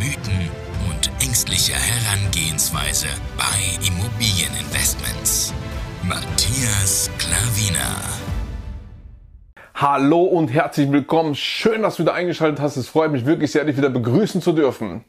Mythen 0.00 0.48
und 0.88 1.10
ängstliche 1.22 1.74
Herangehensweise 1.74 3.08
bei 3.36 3.86
Immobilieninvestments. 3.86 5.52
Matthias 6.02 7.10
Klavina. 7.18 8.00
Hallo 9.74 10.22
und 10.22 10.48
herzlich 10.48 10.90
willkommen. 10.90 11.34
Schön, 11.34 11.82
dass 11.82 11.96
du 11.96 12.04
wieder 12.04 12.14
eingeschaltet 12.14 12.60
hast. 12.60 12.78
Es 12.78 12.88
freut 12.88 13.12
mich 13.12 13.26
wirklich 13.26 13.52
sehr, 13.52 13.66
dich 13.66 13.76
wieder 13.76 13.90
begrüßen 13.90 14.40
zu 14.40 14.52
dürfen. 14.52 15.04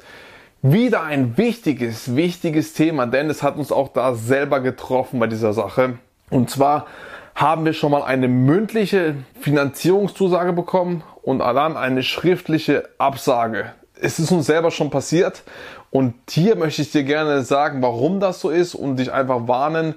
Wieder 0.61 1.03
ein 1.03 1.37
wichtiges, 1.37 2.17
wichtiges 2.17 2.73
Thema, 2.73 3.07
denn 3.07 3.29
es 3.29 3.43
hat 3.43 3.55
uns 3.55 3.71
auch 3.71 3.93
da 3.93 4.13
selber 4.13 4.59
getroffen 4.59 5.21
bei 5.21 5.27
dieser 5.27 5.53
Sache. 5.53 5.99
Und 6.29 6.49
zwar 6.49 6.85
haben 7.33 7.63
wir 7.63 7.71
schon 7.71 7.91
mal 7.91 8.03
eine 8.03 8.27
mündliche 8.27 9.15
Finanzierungszusage 9.39 10.51
bekommen 10.51 11.01
und 11.21 11.39
dann 11.39 11.77
eine 11.77 12.03
schriftliche 12.03 12.89
Absage. 12.97 13.71
Es 14.01 14.19
ist 14.19 14.31
uns 14.31 14.47
selber 14.47 14.71
schon 14.71 14.89
passiert 14.89 15.43
und 15.91 16.15
hier 16.29 16.55
möchte 16.55 16.81
ich 16.81 16.91
dir 16.91 17.03
gerne 17.03 17.43
sagen, 17.43 17.81
warum 17.81 18.19
das 18.19 18.39
so 18.39 18.49
ist 18.49 18.75
und 18.75 18.97
dich 18.97 19.11
einfach 19.11 19.47
warnen. 19.47 19.95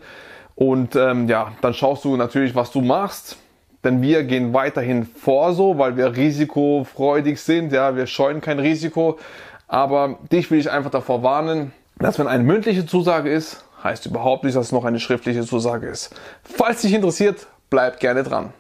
Und 0.57 0.95
ähm, 0.95 1.29
ja, 1.29 1.53
dann 1.63 1.75
schaust 1.75 2.05
du 2.05 2.17
natürlich, 2.17 2.55
was 2.55 2.71
du 2.71 2.81
machst. 2.81 3.37
Denn 3.83 4.01
wir 4.01 4.25
gehen 4.25 4.55
weiterhin 4.55 5.05
vor 5.05 5.53
so, 5.53 5.79
weil 5.79 5.97
wir 5.97 6.17
risikofreudig 6.17 7.41
sind. 7.41 7.73
Ja, 7.73 7.97
wir 7.97 8.07
scheuen 8.07 8.41
kein 8.41 8.59
Risiko. 8.59 9.19
Aber 9.69 10.19
dich 10.33 10.51
will 10.51 10.59
ich 10.59 10.71
einfach 10.71 10.91
davor 10.91 11.23
warnen, 11.23 11.73
dass 11.99 12.19
wenn 12.19 12.27
eine 12.27 12.43
mündliche 12.43 12.87
Zusage 12.87 13.31
ist, 13.31 13.65
heißt 13.83 14.07
überhaupt 14.07 14.45
nicht, 14.45 14.57
dass 14.57 14.67
es 14.67 14.73
noch 14.73 14.85
eine 14.85 15.01
schriftliche 15.01 15.45
Zusage 15.45 15.87
ist. 15.87 16.15
Falls 16.43 16.83
dich 16.83 16.95
interessiert, 16.95 17.47
bleib 17.71 18.01
gerne 18.01 18.23
dran. 18.23 18.53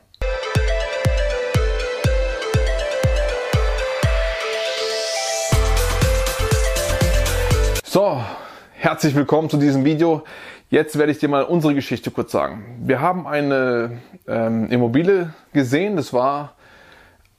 Herzlich 8.84 9.14
willkommen 9.14 9.48
zu 9.48 9.56
diesem 9.56 9.86
Video. 9.86 10.24
Jetzt 10.68 10.98
werde 10.98 11.10
ich 11.10 11.16
dir 11.16 11.30
mal 11.30 11.42
unsere 11.42 11.74
Geschichte 11.74 12.10
kurz 12.10 12.32
sagen. 12.32 12.82
Wir 12.84 13.00
haben 13.00 13.26
eine 13.26 14.02
ähm, 14.28 14.68
Immobilie 14.68 15.32
gesehen, 15.54 15.96
das 15.96 16.12
war 16.12 16.52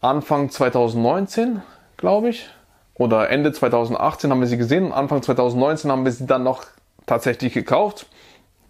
Anfang 0.02 0.50
2019, 0.50 1.62
glaube 1.98 2.30
ich, 2.30 2.50
oder 2.96 3.30
Ende 3.30 3.52
2018 3.52 4.32
haben 4.32 4.40
wir 4.40 4.48
sie 4.48 4.58
gesehen. 4.58 4.92
Anfang 4.92 5.22
2019 5.22 5.92
haben 5.92 6.04
wir 6.04 6.12
sie 6.12 6.26
dann 6.26 6.42
noch 6.42 6.64
tatsächlich 7.06 7.54
gekauft. 7.54 8.08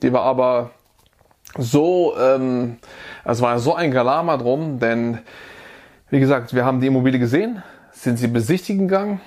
Die 0.02 0.12
war 0.12 0.24
aber 0.24 0.72
so, 1.58 2.14
ähm, 2.20 2.76
es 3.24 3.40
war 3.40 3.58
so 3.60 3.74
ein 3.74 3.92
Galama 3.92 4.36
drum, 4.36 4.80
denn 4.80 5.20
wie 6.10 6.20
gesagt, 6.20 6.54
wir 6.54 6.66
haben 6.66 6.82
die 6.82 6.88
Immobilie 6.88 7.22
gesehen, 7.22 7.64
sind 7.94 8.18
sie 8.20 8.28
besichtigen 8.28 8.90
gegangen 8.90 9.22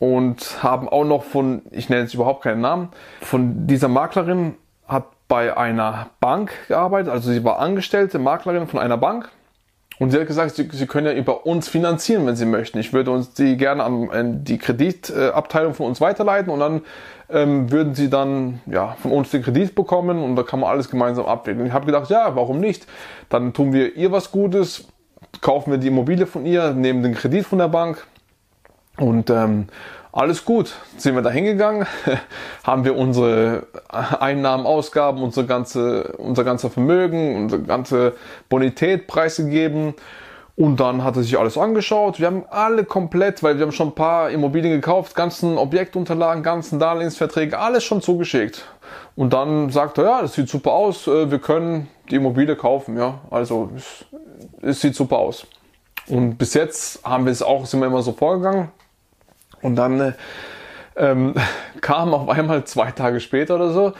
und 0.00 0.62
haben 0.62 0.88
auch 0.88 1.04
noch 1.04 1.22
von, 1.22 1.62
ich 1.70 1.88
nenne 1.88 2.02
jetzt 2.02 2.14
überhaupt 2.14 2.42
keinen 2.42 2.62
Namen, 2.62 2.88
von 3.20 3.68
dieser 3.68 3.86
Maklerin 3.86 4.56
hat 4.88 5.04
bei 5.28 5.56
einer 5.56 6.08
Bank 6.18 6.50
gearbeitet, 6.66 7.12
also 7.12 7.30
sie 7.30 7.44
war 7.44 7.60
angestellte 7.60 8.18
Maklerin 8.18 8.66
von 8.66 8.80
einer 8.80 8.96
Bank 8.96 9.30
und 10.00 10.10
sie 10.10 10.18
hat 10.18 10.26
gesagt, 10.26 10.56
sie, 10.56 10.66
sie 10.72 10.86
können 10.86 11.06
ja 11.06 11.12
über 11.12 11.46
uns 11.46 11.68
finanzieren, 11.68 12.26
wenn 12.26 12.34
sie 12.34 12.46
möchten. 12.46 12.78
Ich 12.78 12.94
würde 12.94 13.10
uns 13.10 13.34
die 13.34 13.58
gerne 13.58 13.84
an 13.84 14.42
die 14.42 14.56
Kreditabteilung 14.56 15.74
von 15.74 15.86
uns 15.86 16.00
weiterleiten 16.00 16.50
und 16.50 16.58
dann 16.58 16.80
ähm, 17.28 17.70
würden 17.70 17.94
sie 17.94 18.08
dann 18.08 18.60
ja, 18.64 18.96
von 19.02 19.12
uns 19.12 19.30
den 19.30 19.42
Kredit 19.42 19.74
bekommen 19.74 20.22
und 20.22 20.34
da 20.36 20.42
kann 20.42 20.60
man 20.60 20.70
alles 20.70 20.90
gemeinsam 20.90 21.26
abwägen. 21.26 21.66
Ich 21.66 21.72
habe 21.72 21.84
gedacht, 21.84 22.08
ja, 22.08 22.34
warum 22.34 22.58
nicht? 22.58 22.86
Dann 23.28 23.52
tun 23.52 23.74
wir 23.74 23.94
ihr 23.94 24.10
was 24.10 24.32
Gutes, 24.32 24.88
kaufen 25.42 25.70
wir 25.70 25.78
die 25.78 25.88
Immobilie 25.88 26.26
von 26.26 26.46
ihr, 26.46 26.72
nehmen 26.72 27.02
den 27.02 27.14
Kredit 27.14 27.44
von 27.44 27.58
der 27.58 27.68
Bank 27.68 28.06
und 29.00 29.30
ähm, 29.30 29.66
alles 30.12 30.44
gut. 30.44 30.74
Sind 30.96 31.14
wir 31.14 31.22
da 31.22 31.30
hingegangen, 31.30 31.86
haben 32.64 32.84
wir 32.84 32.96
unsere 32.96 33.66
Einnahmen, 33.88 34.66
Ausgaben, 34.66 35.22
unsere 35.22 35.46
ganze, 35.46 36.14
unser 36.18 36.44
ganzer 36.44 36.70
Vermögen, 36.70 37.36
unsere 37.36 37.62
ganze 37.62 38.14
Bonität 38.48 39.06
preisgegeben. 39.06 39.94
Und 40.56 40.78
dann 40.78 41.02
hat 41.04 41.16
er 41.16 41.22
sich 41.22 41.38
alles 41.38 41.56
angeschaut. 41.56 42.20
Wir 42.20 42.26
haben 42.26 42.44
alle 42.50 42.84
komplett, 42.84 43.42
weil 43.42 43.56
wir 43.56 43.62
haben 43.64 43.72
schon 43.72 43.88
ein 43.88 43.94
paar 43.94 44.30
Immobilien 44.30 44.74
gekauft, 44.74 45.14
ganzen 45.14 45.56
Objektunterlagen, 45.56 46.42
ganzen 46.42 46.78
Darlehensverträge, 46.78 47.58
alles 47.58 47.82
schon 47.82 48.02
zugeschickt. 48.02 48.66
Und 49.16 49.32
dann 49.32 49.70
sagt 49.70 49.96
er, 49.96 50.04
ja, 50.04 50.22
das 50.22 50.34
sieht 50.34 50.50
super 50.50 50.72
aus, 50.72 51.06
äh, 51.06 51.30
wir 51.30 51.38
können 51.38 51.88
die 52.10 52.16
Immobilie 52.16 52.56
kaufen, 52.56 52.98
ja. 52.98 53.20
Also, 53.30 53.70
es, 53.74 54.04
es 54.60 54.80
sieht 54.80 54.94
super 54.94 55.18
aus. 55.18 55.46
Und 56.08 56.36
bis 56.36 56.54
jetzt 56.54 57.04
haben 57.04 57.24
wir 57.24 57.32
es 57.32 57.42
auch, 57.42 57.64
sind 57.64 57.80
wir 57.80 57.86
immer 57.86 58.02
so 58.02 58.12
vorgegangen. 58.12 58.68
Und 59.62 59.76
dann 59.76 60.00
äh, 60.00 60.12
ähm, 60.96 61.34
kam 61.80 62.14
auf 62.14 62.28
einmal 62.28 62.64
zwei 62.64 62.90
Tage 62.90 63.20
später 63.20 63.56
oder 63.56 63.70
so, 63.70 63.92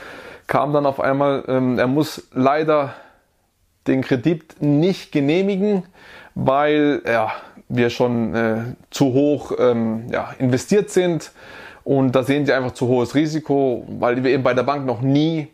kam 0.47 0.73
dann 0.73 0.87
auf 0.87 1.01
einmal, 1.01 1.45
ähm, 1.49 1.79
er 1.79 1.87
muss 1.87 2.29
leider 2.33 2.95
den 3.87 4.03
Kredit 4.03 4.61
nicht 4.61 5.13
genehmigen, 5.13 5.85
weil 6.35 7.03
ja, 7.07 7.33
wir 7.69 7.91
schon 7.91 8.35
äh, 8.35 8.63
zu 8.91 9.07
hoch 9.07 9.53
ähm, 9.59 10.07
ja, 10.11 10.35
investiert 10.39 10.91
sind 10.91 11.33
und 11.85 12.13
da 12.13 12.23
sehen 12.23 12.47
sie 12.47 12.53
einfach 12.53 12.73
zu 12.73 12.89
hohes 12.89 13.15
Risiko, 13.15 13.85
weil 13.89 14.23
wir 14.23 14.31
eben 14.33 14.43
bei 14.43 14.55
der 14.55 14.63
Bank 14.65 14.85
noch 14.85 15.01
nie 15.01 15.49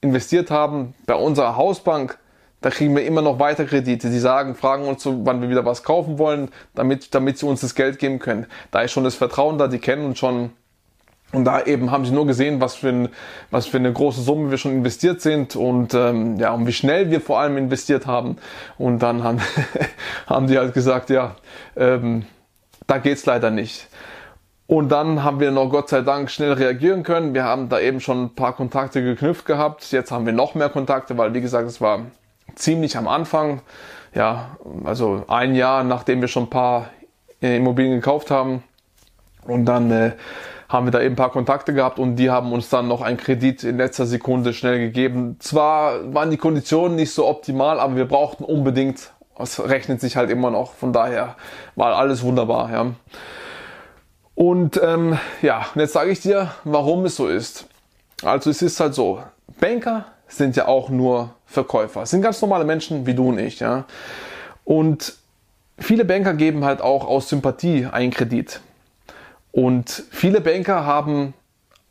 investiert 0.00 0.50
haben. 0.50 0.94
Bei 1.06 1.14
unserer 1.14 1.56
Hausbank 1.56 2.18
da 2.62 2.70
kriegen 2.70 2.96
wir 2.96 3.04
immer 3.04 3.22
noch 3.22 3.38
weiter 3.38 3.64
Kredite. 3.64 4.08
Die 4.08 4.18
sagen, 4.18 4.54
fragen 4.54 4.86
uns 4.86 5.02
so, 5.02 5.26
wann 5.26 5.42
wir 5.42 5.50
wieder 5.50 5.64
was 5.64 5.82
kaufen 5.82 6.18
wollen, 6.18 6.48
damit, 6.74 7.14
damit 7.14 7.38
sie 7.38 7.46
uns 7.46 7.60
das 7.60 7.74
Geld 7.74 7.98
geben 7.98 8.18
können. 8.18 8.46
Da 8.70 8.80
ist 8.80 8.92
schon 8.92 9.04
das 9.04 9.16
Vertrauen 9.16 9.58
da, 9.58 9.68
die 9.68 9.78
kennen 9.78 10.04
uns 10.06 10.18
schon. 10.18 10.50
Und 11.32 11.44
da 11.44 11.62
eben 11.62 11.90
haben 11.90 12.04
sie 12.04 12.12
nur 12.12 12.26
gesehen, 12.26 12.60
was 12.60 12.74
für, 12.74 12.90
ein, 12.90 13.08
was 13.50 13.66
für 13.66 13.78
eine 13.78 13.92
große 13.92 14.20
Summe 14.20 14.50
wir 14.50 14.58
schon 14.58 14.72
investiert 14.72 15.22
sind 15.22 15.56
und 15.56 15.94
ähm, 15.94 16.36
ja 16.36 16.52
und 16.52 16.66
wie 16.66 16.74
schnell 16.74 17.10
wir 17.10 17.22
vor 17.22 17.40
allem 17.40 17.56
investiert 17.56 18.06
haben. 18.06 18.36
Und 18.76 18.98
dann 18.98 19.24
haben, 19.24 19.40
haben 20.26 20.46
die 20.46 20.58
halt 20.58 20.74
gesagt, 20.74 21.08
ja, 21.08 21.34
ähm, 21.74 22.26
da 22.86 22.98
geht's 22.98 23.24
leider 23.24 23.50
nicht. 23.50 23.88
Und 24.66 24.90
dann 24.90 25.24
haben 25.24 25.40
wir 25.40 25.50
noch 25.50 25.68
Gott 25.68 25.88
sei 25.88 26.02
Dank 26.02 26.30
schnell 26.30 26.52
reagieren 26.52 27.02
können. 27.02 27.34
Wir 27.34 27.44
haben 27.44 27.68
da 27.68 27.80
eben 27.80 28.00
schon 28.00 28.24
ein 28.24 28.34
paar 28.34 28.54
Kontakte 28.54 29.02
geknüpft 29.02 29.44
gehabt. 29.44 29.90
Jetzt 29.90 30.12
haben 30.12 30.26
wir 30.26 30.32
noch 30.32 30.54
mehr 30.54 30.68
Kontakte, 30.68 31.18
weil 31.18 31.34
wie 31.34 31.40
gesagt, 31.40 31.66
es 31.66 31.80
war 31.80 32.06
ziemlich 32.54 32.96
am 32.96 33.08
Anfang, 33.08 33.62
ja, 34.14 34.56
also 34.84 35.24
ein 35.28 35.54
Jahr 35.54 35.84
nachdem 35.84 36.20
wir 36.20 36.28
schon 36.28 36.44
ein 36.44 36.50
paar 36.50 36.90
äh, 37.42 37.56
Immobilien 37.56 37.94
gekauft 37.94 38.30
haben. 38.30 38.62
Und 39.46 39.64
dann 39.64 39.90
äh, 39.90 40.12
haben 40.68 40.86
wir 40.86 40.90
da 40.90 41.00
eben 41.00 41.12
ein 41.12 41.16
paar 41.16 41.30
Kontakte 41.30 41.74
gehabt 41.74 41.98
und 41.98 42.16
die 42.16 42.30
haben 42.30 42.52
uns 42.52 42.70
dann 42.70 42.88
noch 42.88 43.02
einen 43.02 43.18
Kredit 43.18 43.62
in 43.64 43.76
letzter 43.76 44.06
Sekunde 44.06 44.54
schnell 44.54 44.78
gegeben. 44.78 45.36
Zwar 45.38 46.14
waren 46.14 46.30
die 46.30 46.36
Konditionen 46.38 46.96
nicht 46.96 47.12
so 47.12 47.26
optimal, 47.26 47.78
aber 47.78 47.96
wir 47.96 48.06
brauchten 48.06 48.44
unbedingt, 48.44 49.12
es 49.38 49.62
rechnet 49.62 50.00
sich 50.00 50.16
halt 50.16 50.30
immer 50.30 50.50
noch, 50.50 50.72
von 50.72 50.92
daher 50.92 51.36
war 51.76 51.96
alles 51.96 52.22
wunderbar. 52.22 52.70
Ja. 52.72 52.86
Und 54.34 54.80
ähm, 54.82 55.18
ja, 55.42 55.66
und 55.74 55.80
jetzt 55.80 55.92
sage 55.92 56.10
ich 56.10 56.20
dir, 56.20 56.52
warum 56.64 57.04
es 57.04 57.16
so 57.16 57.28
ist. 57.28 57.66
Also 58.22 58.50
es 58.50 58.62
ist 58.62 58.80
halt 58.80 58.94
so, 58.94 59.22
Banker 59.60 60.06
sind 60.36 60.56
ja 60.56 60.66
auch 60.66 60.88
nur 60.88 61.34
Verkäufer. 61.46 62.02
Es 62.02 62.10
sind 62.10 62.22
ganz 62.22 62.40
normale 62.40 62.64
Menschen 62.64 63.06
wie 63.06 63.14
du 63.14 63.28
und 63.28 63.38
ich, 63.38 63.60
ja. 63.60 63.84
Und 64.64 65.14
viele 65.78 66.04
Banker 66.04 66.34
geben 66.34 66.64
halt 66.64 66.80
auch 66.80 67.06
aus 67.06 67.28
Sympathie 67.28 67.86
einen 67.86 68.10
Kredit. 68.10 68.60
Und 69.50 70.04
viele 70.10 70.40
Banker 70.40 70.86
haben 70.86 71.34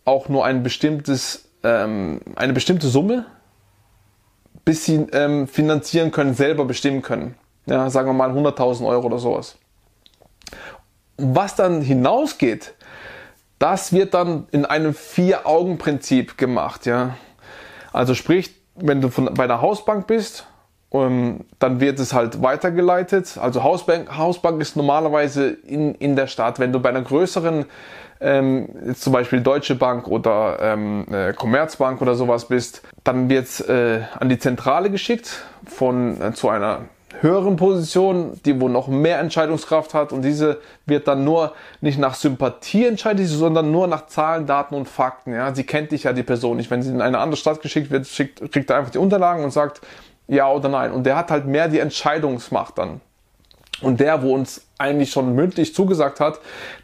auch 0.06 0.30
nur 0.30 0.46
ein 0.46 0.64
bestimmtes, 0.64 1.46
ähm, 1.64 2.22
eine 2.36 2.54
bestimmte 2.54 2.88
Summe, 2.88 3.26
bis 4.66 4.86
sie 4.86 5.08
ähm, 5.12 5.48
finanzieren 5.48 6.12
können, 6.12 6.34
selber 6.34 6.66
bestimmen 6.66 7.02
können. 7.02 7.36
Ja, 7.68 7.90
sagen 7.90 8.08
wir 8.08 8.14
mal 8.14 8.32
100.000 8.32 8.86
Euro 8.88 9.06
oder 9.06 9.20
sowas. 9.20 9.58
Was 11.18 11.56
dann 11.56 11.82
hinausgeht, 11.82 12.74
das 13.60 13.94
wird 13.94 14.16
dann 14.16 14.48
in 14.52 14.66
einem 14.66 14.96
Vier-Augen-Prinzip 14.96 16.38
gemacht. 16.38 16.88
Ja. 16.88 17.16
Also 17.92 18.14
sprich, 18.14 18.52
wenn 18.76 19.02
du 19.02 19.10
von, 19.10 19.34
bei 19.34 19.48
der 19.48 19.62
Hausbank 19.62 20.08
bist, 20.08 20.48
um, 20.90 21.02
ähm, 21.02 21.40
dann 21.60 21.80
wird 21.80 22.00
es 22.00 22.14
halt 22.14 22.42
weitergeleitet. 22.42 23.38
Also 23.42 23.64
Hausbank, 23.64 24.18
Hausbank 24.18 24.62
ist 24.62 24.76
normalerweise 24.76 25.50
in, 25.50 25.96
in 25.96 26.16
der 26.16 26.28
Stadt. 26.28 26.60
Wenn 26.60 26.74
du 26.74 26.80
bei 26.80 26.90
einer 26.90 27.02
größeren 27.02 27.66
ähm, 28.20 28.68
zum 28.96 29.14
Beispiel 29.14 29.42
Deutsche 29.42 29.76
Bank 29.76 30.08
oder 30.08 30.58
ähm, 30.62 31.06
äh, 31.12 31.34
Commerzbank 31.34 32.02
oder 32.02 32.16
sowas 32.16 32.46
bist, 32.46 32.82
dann 33.04 33.30
wird 33.30 33.68
äh, 33.68 34.02
an 34.20 34.30
die 34.30 34.38
Zentrale 34.38 34.90
geschickt 34.90 35.44
von 35.66 36.22
äh, 36.22 36.34
zu 36.34 36.50
einer 36.50 36.82
höheren 37.20 37.58
Position, 37.58 38.40
die 38.46 38.60
wo 38.60 38.70
noch 38.70 38.88
mehr 38.88 39.20
Entscheidungskraft 39.20 39.94
hat 39.94 40.14
und 40.14 40.22
diese 40.22 40.62
wird 40.86 41.08
dann 41.08 41.24
nur 41.24 41.54
nicht 41.82 42.00
nach 42.00 42.16
Sympathie 42.16 42.86
entscheidet, 42.86 43.28
sondern 43.28 43.72
nur 43.72 43.88
nach 43.88 44.08
Zahlen, 44.08 44.46
Daten 44.46 44.76
und 44.76 44.88
Fakten. 44.88 45.34
Ja, 45.34 45.54
sie 45.54 45.66
kennt 45.66 45.92
dich 45.92 46.04
ja 46.04 46.14
die 46.14 46.24
Person 46.24 46.58
nicht. 46.58 46.72
Wenn 46.72 46.82
sie 46.82 46.90
in 46.90 47.02
eine 47.02 47.20
andere 47.20 47.38
Stadt 47.38 47.62
geschickt 47.62 47.92
wird, 47.92 48.08
schickt, 48.08 48.52
kriegt 48.52 48.70
er 48.70 48.78
einfach 48.78 48.92
die 48.92 48.98
Unterlagen 48.98 49.44
und 49.44 49.52
sagt 49.52 49.82
ja 50.28 50.50
oder 50.50 50.70
nein. 50.70 50.92
Und 50.92 51.06
der 51.06 51.18
hat 51.18 51.32
halt 51.32 51.46
mehr 51.46 51.68
die 51.68 51.80
Entscheidungsmacht 51.80 52.78
dann. 52.78 53.02
Und 53.82 54.00
der, 54.00 54.22
wo 54.22 54.34
uns 54.34 54.62
eigentlich 54.78 55.12
schon 55.12 55.34
mündlich 55.34 55.74
zugesagt 55.74 56.20
hat, 56.20 56.40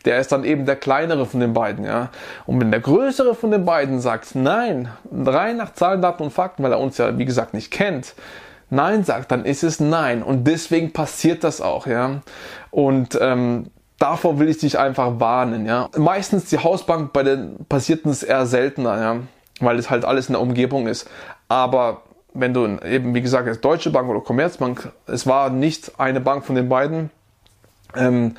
der 0.06 0.20
ist 0.20 0.32
dann 0.32 0.44
eben 0.44 0.66
der 0.66 0.76
kleinere 0.76 1.26
von 1.26 1.40
den 1.40 1.54
beiden, 1.54 1.86
ja. 1.86 2.10
Und 2.46 2.60
wenn 2.60 2.72
der 2.72 2.80
größere 2.80 3.36
von 3.36 3.52
den 3.52 3.66
beiden 3.66 4.00
sagt, 4.00 4.36
nein, 4.36 4.90
rein 5.12 5.58
nach 5.58 5.74
Zahlen, 5.74 6.02
Daten 6.02 6.24
und 6.24 6.32
Fakten, 6.32 6.64
weil 6.64 6.72
er 6.72 6.80
uns 6.80 6.98
ja, 6.98 7.18
wie 7.18 7.26
gesagt, 7.26 7.54
nicht 7.54 7.72
kennt, 7.72 8.16
Nein 8.70 9.04
sagt, 9.04 9.32
dann 9.32 9.46
ist 9.46 9.64
es 9.64 9.80
Nein. 9.80 10.24
Und 10.24 10.46
deswegen 10.46 10.94
passiert 10.94 11.44
das 11.44 11.62
auch, 11.62 11.88
ja. 11.88 12.22
Und 12.72 13.18
ähm, 13.22 13.68
davor 14.00 14.40
will 14.40 14.50
ich 14.50 14.58
dich 14.58 14.78
einfach 14.78 15.20
warnen, 15.20 15.66
ja. 15.66 15.90
Meistens 15.98 16.46
die 16.46 16.60
Hausbank, 16.60 17.14
bei 17.14 17.24
den 17.24 17.66
passiert 17.70 18.06
es 18.06 18.24
eher 18.24 18.46
seltener, 18.46 19.00
ja, 19.00 19.18
weil 19.60 19.80
es 19.80 19.90
halt 19.90 20.06
alles 20.06 20.28
in 20.28 20.34
der 20.34 20.42
Umgebung 20.42 20.88
ist. 20.88 21.10
Aber 21.48 22.04
wenn 22.34 22.54
du 22.54 22.78
eben, 22.86 23.16
wie 23.16 23.22
gesagt, 23.22 23.64
Deutsche 23.64 23.90
Bank 23.90 24.10
oder 24.10 24.22
Commerzbank, 24.22 24.92
es 25.08 25.26
war 25.26 25.50
nicht 25.50 26.00
eine 26.00 26.22
Bank 26.22 26.46
von 26.46 26.56
den 26.56 26.70
beiden, 26.70 27.10
ähm, 27.96 28.36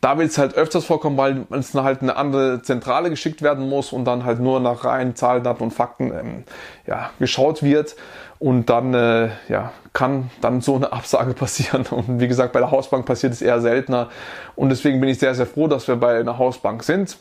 da 0.00 0.18
wird 0.18 0.30
es 0.30 0.38
halt 0.38 0.54
öfters 0.54 0.84
vorkommen, 0.84 1.16
weil 1.16 1.46
es 1.50 1.74
halt 1.74 2.02
eine 2.02 2.16
andere 2.16 2.62
Zentrale 2.62 3.10
geschickt 3.10 3.42
werden 3.42 3.68
muss 3.68 3.92
und 3.92 4.04
dann 4.04 4.24
halt 4.24 4.40
nur 4.40 4.60
nach 4.60 4.84
reinen 4.84 5.16
Zahlen, 5.16 5.42
Daten 5.42 5.62
und 5.62 5.72
Fakten 5.72 6.12
ähm, 6.12 6.44
ja, 6.86 7.10
geschaut 7.18 7.62
wird. 7.62 7.96
Und 8.38 8.68
dann 8.68 8.92
äh, 8.92 9.30
ja, 9.48 9.72
kann 9.94 10.30
dann 10.42 10.60
so 10.60 10.76
eine 10.76 10.92
Absage 10.92 11.32
passieren. 11.32 11.86
Und 11.90 12.20
wie 12.20 12.28
gesagt, 12.28 12.52
bei 12.52 12.60
der 12.60 12.70
Hausbank 12.70 13.06
passiert 13.06 13.32
es 13.32 13.40
eher 13.40 13.60
seltener. 13.60 14.10
Und 14.54 14.68
deswegen 14.68 15.00
bin 15.00 15.08
ich 15.08 15.18
sehr, 15.18 15.34
sehr 15.34 15.46
froh, 15.46 15.68
dass 15.68 15.88
wir 15.88 15.96
bei 15.96 16.18
einer 16.18 16.38
Hausbank 16.38 16.82
sind, 16.82 17.16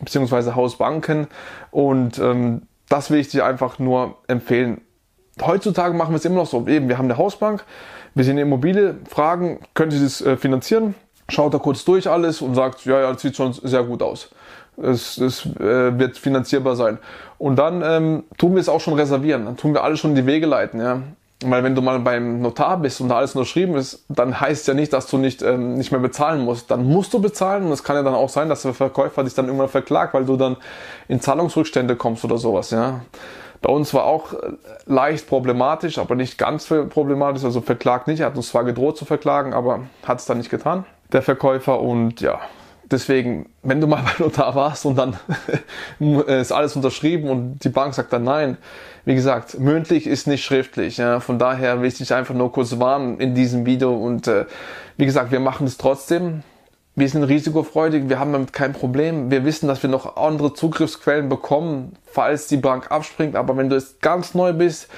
beziehungsweise 0.00 0.56
Hausbanken. 0.56 1.28
Und 1.70 2.18
ähm, 2.18 2.62
das 2.88 3.10
will 3.10 3.20
ich 3.20 3.28
dir 3.28 3.46
einfach 3.46 3.78
nur 3.78 4.16
empfehlen. 4.26 4.80
Heutzutage 5.40 5.94
machen 5.94 6.10
wir 6.10 6.16
es 6.16 6.24
immer 6.24 6.36
noch 6.36 6.46
so. 6.46 6.66
Eben, 6.66 6.88
wir 6.88 6.98
haben 6.98 7.04
eine 7.04 7.16
Hausbank, 7.16 7.64
wir 8.14 8.24
sehen 8.24 8.32
eine 8.32 8.42
Immobilie, 8.42 8.96
fragen, 9.08 9.60
können 9.74 9.92
Sie 9.92 10.02
das 10.02 10.20
äh, 10.20 10.36
finanzieren? 10.36 10.96
Schaut 11.30 11.52
da 11.52 11.58
kurz 11.58 11.84
durch 11.84 12.08
alles 12.08 12.40
und 12.40 12.54
sagt, 12.54 12.84
ja, 12.84 13.00
ja, 13.00 13.12
das 13.12 13.22
sieht 13.22 13.36
schon 13.36 13.52
sehr 13.52 13.82
gut 13.82 14.02
aus 14.02 14.30
es, 14.82 15.18
es 15.18 15.46
äh, 15.46 15.98
wird 15.98 16.16
finanzierbar 16.16 16.76
sein. 16.76 16.98
Und 17.38 17.56
dann 17.56 17.82
ähm, 17.82 18.24
tun 18.36 18.54
wir 18.54 18.60
es 18.60 18.68
auch 18.68 18.80
schon 18.80 18.94
reservieren, 18.94 19.44
dann 19.44 19.56
tun 19.56 19.74
wir 19.74 19.82
alles 19.82 20.00
schon 20.00 20.10
in 20.10 20.16
die 20.16 20.26
Wege 20.26 20.46
leiten, 20.46 20.80
ja. 20.80 21.02
Weil 21.44 21.62
wenn 21.62 21.76
du 21.76 21.82
mal 21.82 22.00
beim 22.00 22.40
Notar 22.40 22.78
bist 22.78 23.00
und 23.00 23.10
da 23.10 23.18
alles 23.18 23.36
unterschrieben 23.36 23.76
ist, 23.76 24.04
dann 24.08 24.40
heißt 24.40 24.66
ja 24.66 24.74
nicht, 24.74 24.92
dass 24.92 25.06
du 25.06 25.18
nicht, 25.18 25.40
ähm, 25.40 25.74
nicht 25.74 25.92
mehr 25.92 26.00
bezahlen 26.00 26.40
musst. 26.40 26.68
Dann 26.68 26.84
musst 26.84 27.14
du 27.14 27.20
bezahlen 27.20 27.64
und 27.64 27.70
es 27.70 27.84
kann 27.84 27.94
ja 27.94 28.02
dann 28.02 28.14
auch 28.14 28.28
sein, 28.28 28.48
dass 28.48 28.62
der 28.62 28.74
Verkäufer 28.74 29.22
dich 29.22 29.34
dann 29.34 29.46
irgendwann 29.46 29.68
verklagt, 29.68 30.14
weil 30.14 30.24
du 30.24 30.36
dann 30.36 30.56
in 31.06 31.20
Zahlungsrückstände 31.20 31.94
kommst 31.94 32.24
oder 32.24 32.38
sowas, 32.38 32.70
ja. 32.70 33.02
Bei 33.60 33.72
uns 33.72 33.92
war 33.92 34.04
auch 34.04 34.32
äh, 34.32 34.38
leicht 34.86 35.28
problematisch, 35.28 35.98
aber 35.98 36.16
nicht 36.16 36.38
ganz 36.38 36.66
problematisch, 36.66 37.44
also 37.44 37.60
verklagt 37.60 38.08
nicht. 38.08 38.20
Er 38.20 38.26
hat 38.26 38.36
uns 38.36 38.48
zwar 38.48 38.64
gedroht 38.64 38.96
zu 38.96 39.04
verklagen, 39.04 39.52
aber 39.52 39.82
hat 40.04 40.18
es 40.18 40.26
dann 40.26 40.38
nicht 40.38 40.50
getan, 40.50 40.84
der 41.12 41.22
Verkäufer. 41.22 41.80
Und 41.80 42.20
ja, 42.20 42.40
Deswegen, 42.90 43.50
wenn 43.62 43.80
du 43.82 43.86
mal 43.86 44.02
bei 44.02 44.24
Notar 44.24 44.54
warst 44.54 44.86
und 44.86 44.96
dann 44.96 45.18
ist 46.26 46.52
alles 46.52 46.74
unterschrieben 46.74 47.28
und 47.28 47.58
die 47.62 47.68
Bank 47.68 47.92
sagt 47.92 48.12
dann 48.12 48.24
nein, 48.24 48.56
wie 49.04 49.14
gesagt, 49.14 49.58
mündlich 49.58 50.06
ist 50.06 50.26
nicht 50.26 50.44
schriftlich. 50.44 50.96
Ja. 50.96 51.20
Von 51.20 51.38
daher 51.38 51.80
will 51.80 51.88
ich 51.88 51.98
dich 51.98 52.14
einfach 52.14 52.34
nur 52.34 52.50
kurz 52.50 52.78
warnen 52.78 53.20
in 53.20 53.34
diesem 53.34 53.66
Video 53.66 53.94
und 53.94 54.26
äh, 54.26 54.46
wie 54.96 55.04
gesagt, 55.04 55.32
wir 55.32 55.40
machen 55.40 55.66
es 55.66 55.76
trotzdem. 55.76 56.42
Wir 56.94 57.08
sind 57.08 57.22
risikofreudig, 57.24 58.08
wir 58.08 58.18
haben 58.18 58.32
damit 58.32 58.52
kein 58.52 58.72
Problem. 58.72 59.30
Wir 59.30 59.44
wissen, 59.44 59.68
dass 59.68 59.82
wir 59.82 59.90
noch 59.90 60.16
andere 60.16 60.54
Zugriffsquellen 60.54 61.28
bekommen, 61.28 61.92
falls 62.06 62.48
die 62.48 62.56
Bank 62.56 62.90
abspringt. 62.90 63.36
Aber 63.36 63.56
wenn 63.56 63.68
du 63.68 63.76
jetzt 63.76 64.00
ganz 64.00 64.34
neu 64.34 64.52
bist, 64.52 64.88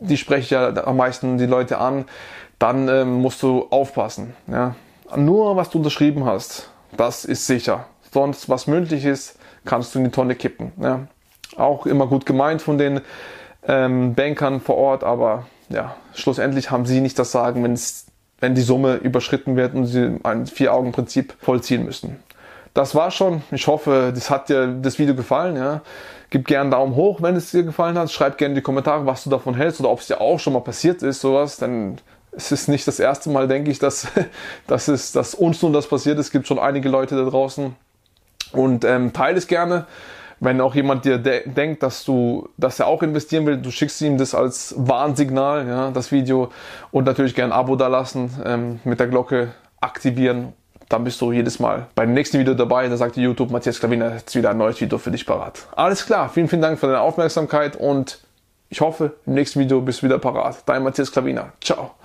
die 0.00 0.18
spreche 0.18 0.54
ja 0.54 0.84
am 0.84 0.98
meisten 0.98 1.38
die 1.38 1.46
Leute 1.46 1.78
an, 1.78 2.04
dann 2.58 2.88
ähm, 2.88 3.14
musst 3.14 3.42
du 3.42 3.66
aufpassen. 3.70 4.34
Ja. 4.46 4.76
Nur 5.16 5.56
was 5.56 5.70
du 5.70 5.78
unterschrieben 5.78 6.24
hast, 6.24 6.70
das 6.96 7.24
ist 7.24 7.46
sicher. 7.46 7.86
Sonst, 8.12 8.48
was 8.48 8.66
mündlich 8.66 9.04
ist, 9.04 9.38
kannst 9.64 9.94
du 9.94 9.98
in 9.98 10.06
die 10.06 10.10
Tonne 10.10 10.34
kippen. 10.34 10.72
Ja. 10.80 11.06
Auch 11.56 11.86
immer 11.86 12.06
gut 12.06 12.26
gemeint 12.26 12.62
von 12.62 12.78
den 12.78 13.00
ähm, 13.66 14.14
Bankern 14.14 14.60
vor 14.60 14.76
Ort, 14.76 15.04
aber 15.04 15.46
ja, 15.68 15.96
schlussendlich 16.14 16.70
haben 16.70 16.86
sie 16.86 17.00
nicht 17.00 17.18
das 17.18 17.32
Sagen, 17.32 17.62
wenn 18.40 18.54
die 18.54 18.62
Summe 18.62 18.96
überschritten 18.96 19.56
wird 19.56 19.74
und 19.74 19.86
sie 19.86 20.18
ein 20.22 20.46
Vier-Augen-Prinzip 20.46 21.34
vollziehen 21.40 21.84
müssen. 21.84 22.16
Das 22.74 22.94
war 22.94 23.10
schon. 23.10 23.42
Ich 23.50 23.66
hoffe, 23.66 24.12
das 24.14 24.30
hat 24.30 24.48
dir 24.48 24.68
das 24.68 24.98
Video 24.98 25.14
gefallen. 25.14 25.56
Ja. 25.56 25.82
Gib 26.30 26.46
gerne 26.46 26.62
einen 26.62 26.70
Daumen 26.70 26.94
hoch, 26.94 27.20
wenn 27.22 27.34
es 27.34 27.50
dir 27.50 27.64
gefallen 27.64 27.98
hat. 27.98 28.10
Schreib 28.12 28.38
gerne 28.38 28.52
in 28.52 28.56
die 28.56 28.62
Kommentare, 28.62 29.04
was 29.06 29.24
du 29.24 29.30
davon 29.30 29.54
hältst 29.54 29.80
oder 29.80 29.90
ob 29.90 30.00
es 30.00 30.06
dir 30.06 30.20
auch 30.20 30.38
schon 30.38 30.52
mal 30.52 30.60
passiert 30.60 31.02
ist, 31.02 31.20
sowas. 31.20 31.56
Denn 31.56 31.98
es 32.38 32.52
ist 32.52 32.68
nicht 32.68 32.86
das 32.86 33.00
erste 33.00 33.30
Mal, 33.30 33.48
denke 33.48 33.70
ich, 33.70 33.80
dass, 33.80 34.06
dass, 34.66 34.88
es, 34.88 35.12
dass 35.12 35.34
uns 35.34 35.60
nun 35.60 35.72
das 35.72 35.88
passiert. 35.88 36.18
Es 36.18 36.30
gibt 36.30 36.46
schon 36.46 36.58
einige 36.58 36.88
Leute 36.88 37.16
da 37.16 37.28
draußen. 37.28 37.74
Und 38.52 38.84
ähm, 38.84 39.12
teile 39.12 39.36
es 39.36 39.46
gerne. 39.46 39.86
Wenn 40.40 40.60
auch 40.60 40.76
jemand 40.76 41.04
dir 41.04 41.18
de 41.18 41.48
denkt, 41.48 41.82
dass 41.82 42.04
du, 42.04 42.48
dass 42.56 42.78
er 42.78 42.86
auch 42.86 43.02
investieren 43.02 43.44
will, 43.44 43.56
du 43.56 43.72
schickst 43.72 44.00
ihm 44.02 44.18
das 44.18 44.36
als 44.36 44.72
Warnsignal, 44.78 45.66
ja, 45.66 45.90
das 45.90 46.12
Video. 46.12 46.52
Und 46.92 47.04
natürlich 47.04 47.34
gerne 47.34 47.52
ein 47.52 47.58
Abo 47.58 47.74
da 47.74 47.88
lassen, 47.88 48.30
ähm, 48.44 48.78
mit 48.84 49.00
der 49.00 49.08
Glocke 49.08 49.52
aktivieren. 49.80 50.52
Dann 50.88 51.02
bist 51.02 51.20
du 51.20 51.32
jedes 51.32 51.58
Mal 51.58 51.88
beim 51.96 52.14
nächsten 52.14 52.38
Video 52.38 52.54
dabei. 52.54 52.88
Da 52.88 52.96
sagt 52.96 53.16
YouTube, 53.16 53.50
Matthias 53.50 53.80
Klaviner, 53.80 54.14
jetzt 54.14 54.34
wieder 54.36 54.50
ein 54.50 54.58
neues 54.58 54.80
Video 54.80 54.96
für 54.98 55.10
dich 55.10 55.26
parat. 55.26 55.66
Alles 55.74 56.06
klar, 56.06 56.28
vielen, 56.28 56.48
vielen 56.48 56.62
Dank 56.62 56.78
für 56.78 56.86
deine 56.86 57.00
Aufmerksamkeit 57.00 57.74
und 57.74 58.20
ich 58.70 58.80
hoffe, 58.80 59.16
im 59.26 59.34
nächsten 59.34 59.58
Video 59.58 59.80
bist 59.80 60.02
du 60.02 60.06
wieder 60.06 60.18
parat. 60.18 60.62
Dein 60.66 60.84
Matthias 60.84 61.10
Klaviner. 61.10 61.52
Ciao. 61.60 61.98